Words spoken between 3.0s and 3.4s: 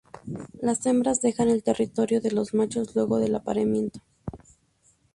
del